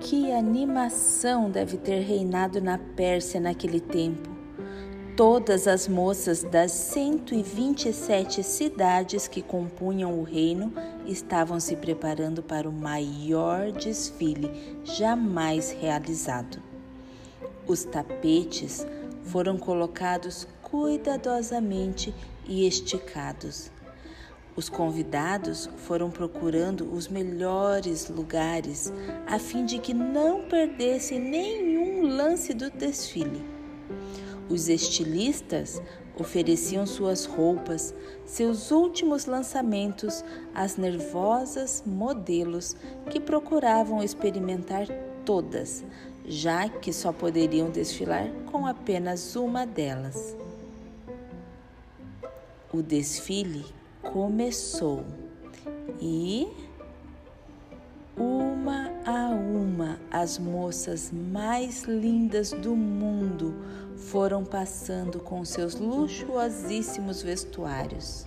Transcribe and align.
Que 0.00 0.32
animação 0.32 1.50
deve 1.50 1.76
ter 1.76 2.00
reinado 2.00 2.58
na 2.60 2.78
Pérsia 2.78 3.38
naquele 3.38 3.78
tempo. 3.78 4.30
Todas 5.14 5.68
as 5.68 5.86
moças 5.86 6.42
das 6.42 6.72
127 6.72 8.42
cidades 8.42 9.28
que 9.28 9.42
compunham 9.42 10.18
o 10.18 10.22
reino 10.22 10.72
estavam 11.06 11.60
se 11.60 11.76
preparando 11.76 12.42
para 12.42 12.66
o 12.66 12.72
maior 12.72 13.70
desfile 13.72 14.50
jamais 14.84 15.70
realizado. 15.70 16.62
Os 17.66 17.84
tapetes 17.84 18.86
foram 19.24 19.58
colocados 19.58 20.48
cuidadosamente 20.62 22.14
e 22.48 22.66
esticados. 22.66 23.70
Os 24.56 24.68
convidados 24.68 25.70
foram 25.76 26.10
procurando 26.10 26.92
os 26.92 27.08
melhores 27.08 28.08
lugares 28.08 28.92
a 29.26 29.38
fim 29.38 29.64
de 29.64 29.78
que 29.78 29.94
não 29.94 30.42
perdessem 30.42 31.20
nenhum 31.20 32.08
lance 32.08 32.52
do 32.52 32.68
desfile. 32.70 33.42
Os 34.48 34.68
estilistas 34.68 35.80
ofereciam 36.18 36.84
suas 36.84 37.24
roupas, 37.24 37.94
seus 38.26 38.72
últimos 38.72 39.24
lançamentos 39.24 40.24
às 40.52 40.76
nervosas 40.76 41.84
modelos 41.86 42.74
que 43.08 43.20
procuravam 43.20 44.02
experimentar 44.02 44.86
todas, 45.24 45.84
já 46.26 46.68
que 46.68 46.92
só 46.92 47.12
poderiam 47.12 47.70
desfilar 47.70 48.28
com 48.50 48.66
apenas 48.66 49.36
uma 49.36 49.64
delas. 49.64 50.36
O 52.72 52.82
desfile 52.82 53.64
começou 54.12 55.04
e 56.00 56.48
uma 58.16 58.90
a 59.06 59.28
uma 59.28 59.98
as 60.10 60.36
moças 60.38 61.12
mais 61.12 61.84
lindas 61.84 62.50
do 62.50 62.74
mundo 62.74 63.54
foram 63.96 64.44
passando 64.44 65.20
com 65.20 65.44
seus 65.44 65.76
luxuosíssimos 65.76 67.22
vestuários. 67.22 68.26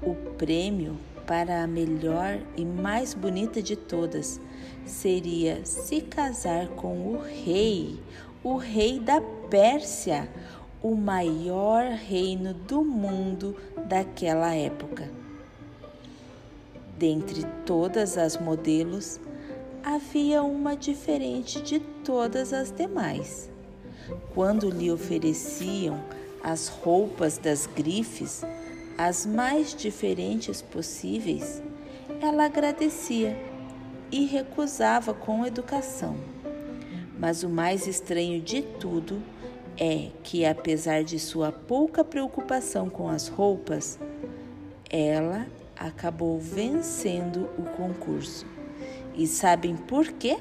O 0.00 0.14
prêmio 0.36 0.96
para 1.26 1.62
a 1.62 1.66
melhor 1.66 2.38
e 2.56 2.64
mais 2.64 3.14
bonita 3.14 3.60
de 3.60 3.74
todas 3.74 4.40
seria 4.84 5.64
se 5.64 6.00
casar 6.00 6.68
com 6.68 7.14
o 7.14 7.20
rei, 7.20 8.00
o 8.44 8.56
rei 8.56 9.00
da 9.00 9.20
Pérsia, 9.50 10.28
o 10.82 10.96
maior 10.96 11.84
reino 11.92 12.52
do 12.52 12.82
mundo 12.82 13.56
daquela 13.86 14.52
época. 14.52 15.08
Dentre 16.98 17.44
todas 17.64 18.18
as 18.18 18.36
modelos, 18.36 19.20
havia 19.84 20.42
uma 20.42 20.76
diferente 20.76 21.62
de 21.62 21.78
todas 22.04 22.52
as 22.52 22.72
demais. 22.72 23.48
Quando 24.34 24.70
lhe 24.70 24.90
ofereciam 24.90 26.02
as 26.42 26.66
roupas 26.66 27.38
das 27.38 27.66
grifes, 27.66 28.42
as 28.98 29.24
mais 29.24 29.74
diferentes 29.74 30.60
possíveis, 30.60 31.62
ela 32.20 32.44
agradecia 32.44 33.36
e 34.10 34.26
recusava 34.26 35.14
com 35.14 35.46
educação. 35.46 36.16
Mas 37.18 37.44
o 37.44 37.48
mais 37.48 37.86
estranho 37.86 38.40
de 38.40 38.62
tudo 38.62 39.22
é 39.78 40.10
que, 40.22 40.44
apesar 40.44 41.02
de 41.02 41.18
sua 41.18 41.50
pouca 41.50 42.04
preocupação 42.04 42.88
com 42.88 43.08
as 43.08 43.28
roupas, 43.28 43.98
ela 44.90 45.46
acabou 45.76 46.38
vencendo 46.38 47.48
o 47.58 47.62
concurso. 47.76 48.46
E 49.14 49.26
sabem 49.26 49.76
por 49.76 50.06
quê? 50.12 50.38